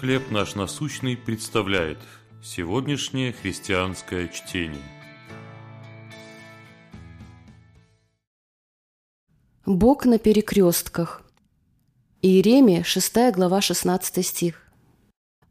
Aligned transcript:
«Хлеб 0.00 0.30
наш 0.30 0.54
насущный» 0.56 1.16
представляет 1.16 1.96
сегодняшнее 2.44 3.32
христианское 3.32 4.28
чтение. 4.28 4.82
Бог 9.64 10.04
на 10.04 10.18
перекрестках. 10.18 11.22
Иеремия, 12.20 12.82
6 12.82 13.32
глава, 13.32 13.62
16 13.62 14.26
стих. 14.26 14.70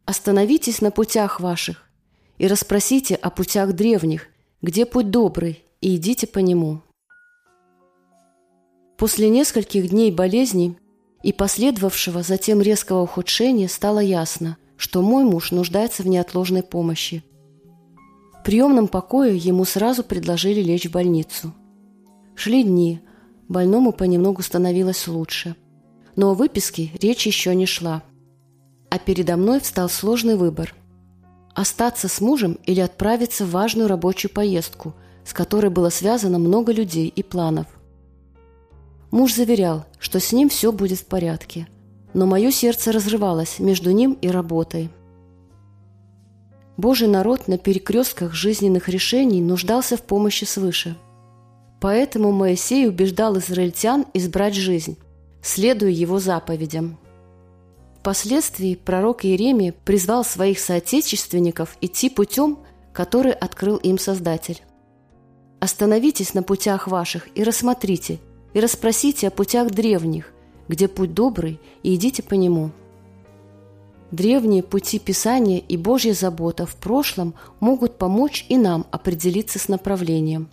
«Остановитесь 0.06 0.80
на 0.80 0.92
путях 0.92 1.40
ваших 1.40 1.90
и 2.38 2.46
расспросите 2.46 3.16
о 3.16 3.32
путях 3.32 3.74
древних, 3.74 4.28
где 4.62 4.86
путь 4.86 5.10
добрый, 5.10 5.64
и 5.82 5.96
идите 5.96 6.28
по 6.28 6.38
нему». 6.38 6.84
После 8.96 9.28
нескольких 9.30 9.90
дней 9.90 10.12
болезни 10.12 10.78
и 11.26 11.34
последовавшего 11.34 12.22
затем 12.22 12.62
резкого 12.62 13.02
ухудшения 13.02 13.68
стало 13.68 13.98
ясно, 13.98 14.58
что 14.78 15.02
мой 15.02 15.24
муж 15.24 15.50
нуждается 15.50 16.04
в 16.04 16.08
неотложной 16.08 16.62
помощи. 16.62 17.24
В 18.40 18.44
приемном 18.44 18.88
покое 18.88 19.36
ему 19.36 19.66
сразу 19.66 20.04
предложили 20.04 20.62
лечь 20.62 20.86
в 20.86 20.92
больницу. 20.92 21.52
Шли 22.36 22.64
дни, 22.64 23.02
больному 23.48 23.92
понемногу 23.92 24.44
становилось 24.44 25.08
лучше. 25.08 25.56
Но 26.16 26.30
о 26.30 26.36
выписке 26.36 26.92
речь 27.02 27.26
еще 27.26 27.56
не 27.56 27.66
шла. 27.66 28.04
А 28.92 29.00
передо 29.00 29.36
мной 29.36 29.60
встал 29.62 29.90
сложный 29.90 30.36
выбор– 30.36 30.76
остаться 31.56 32.08
с 32.08 32.22
мужем 32.22 32.60
или 32.68 32.82
отправиться 32.82 33.46
в 33.46 33.50
важную 33.50 33.88
рабочую 33.88 34.32
поездку, 34.32 34.94
с 35.26 35.34
которой 35.34 35.72
было 35.72 35.90
связано 35.90 36.38
много 36.38 36.72
людей 36.72 37.08
и 37.08 37.24
планов. 37.24 37.66
Муж 39.16 39.34
заверял, 39.34 39.86
что 39.98 40.20
с 40.20 40.34
ним 40.34 40.50
все 40.50 40.74
будет 40.74 41.00
в 41.00 41.06
порядке, 41.06 41.70
но 42.14 42.26
мое 42.26 42.52
сердце 42.52 42.92
разрывалось 42.92 43.60
между 43.60 43.92
ним 43.92 44.18
и 44.22 44.28
работой. 44.28 44.90
Божий 46.76 47.08
народ 47.08 47.48
на 47.48 47.58
перекрестках 47.58 48.34
жизненных 48.34 48.90
решений 48.90 49.40
нуждался 49.40 49.96
в 49.96 50.02
помощи 50.02 50.44
свыше. 50.44 50.98
Поэтому 51.80 52.34
Моисей 52.34 52.90
убеждал 52.90 53.38
израильтян 53.38 54.06
избрать 54.14 54.56
жизнь, 54.56 54.98
следуя 55.42 55.92
его 55.92 56.20
заповедям. 56.20 56.98
Впоследствии 58.02 58.76
пророк 58.76 59.24
Иеремия 59.24 59.74
призвал 59.86 60.26
своих 60.26 60.60
соотечественников 60.60 61.78
идти 61.80 62.10
путем, 62.10 62.60
который 62.92 63.32
открыл 63.32 63.78
им 63.78 63.98
Создатель. 63.98 64.62
«Остановитесь 65.62 66.34
на 66.34 66.44
путях 66.44 66.90
ваших 66.90 67.30
и 67.34 67.46
рассмотрите– 67.46 68.20
и 68.56 68.60
расспросите 68.60 69.28
о 69.28 69.32
путях 69.32 69.70
древних, 69.70 70.34
где 70.68 70.88
путь 70.88 71.14
добрый, 71.14 71.60
и 71.84 71.94
идите 71.94 72.24
по 72.24 72.34
нему». 72.34 72.72
Древние 74.12 74.64
пути 74.64 74.98
Писания 74.98 75.58
и 75.60 75.76
Божья 75.78 76.14
забота 76.14 76.66
в 76.66 76.76
прошлом 76.76 77.34
могут 77.60 77.98
помочь 77.98 78.46
и 78.48 78.58
нам 78.58 78.86
определиться 78.92 79.60
с 79.60 79.68
направлением. 79.68 80.48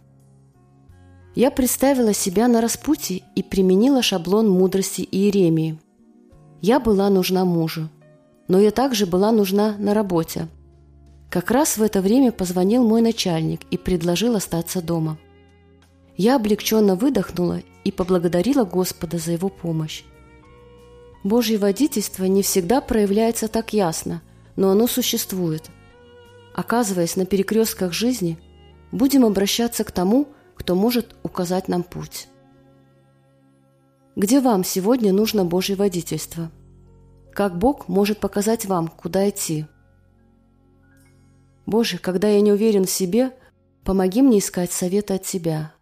Я 1.37 1.51
представила 1.51 2.13
себя 2.13 2.49
на 2.49 2.61
распутье 2.61 3.23
и 3.37 3.43
применила 3.43 4.03
шаблон 4.03 4.49
мудрости 4.49 5.07
Иеремии. 5.09 5.79
Я 6.61 6.81
была 6.81 7.09
нужна 7.09 7.45
мужу, 7.45 7.89
но 8.49 8.59
я 8.59 8.71
также 8.71 9.07
была 9.07 9.31
нужна 9.31 9.77
на 9.79 9.95
работе. 9.95 10.49
Как 11.31 11.51
раз 11.51 11.77
в 11.77 11.83
это 11.83 12.01
время 12.01 12.33
позвонил 12.33 12.83
мой 12.85 13.01
начальник 13.01 13.61
и 13.71 13.77
предложил 13.77 14.35
остаться 14.35 14.83
дома. 14.83 15.19
Я 16.17 16.37
облегченно 16.37 16.95
выдохнула 16.95 17.63
и 17.85 17.91
поблагодарила 17.91 18.65
Господа 18.65 19.19
за 19.19 19.33
его 19.33 19.49
помощь. 19.49 20.05
Божье 21.25 21.57
водительство 21.57 22.25
не 22.25 22.43
всегда 22.43 22.81
проявляется 22.81 23.49
так 23.49 23.73
ясно, 23.73 24.23
но 24.57 24.71
оно 24.71 24.87
существует. 24.87 25.71
Оказываясь 26.55 27.17
на 27.17 27.25
перекрестках 27.25 27.93
жизни, 27.93 28.39
будем 28.91 29.25
обращаться 29.25 29.85
к 29.85 29.93
тому, 29.93 30.29
кто 30.55 30.75
может 30.75 31.17
указать 31.23 31.69
нам 31.69 31.83
путь. 31.83 32.29
Где 34.15 34.41
вам 34.41 34.65
сегодня 34.65 35.13
нужно 35.13 35.45
Божье 35.47 35.77
водительство? 35.77 36.51
Как 37.33 37.57
Бог 37.57 37.89
может 37.89 38.19
показать 38.19 38.67
вам, 38.67 38.89
куда 38.89 39.31
идти? 39.31 39.67
Боже, 41.65 41.97
когда 41.97 42.29
я 42.29 42.43
не 42.43 42.53
уверен 42.53 42.85
в 42.85 42.91
себе, 42.91 43.31
помоги 43.85 44.21
мне 44.21 44.41
искать 44.41 44.73
совета 44.73 45.15
от 45.15 45.23
Тебя– 45.23 45.73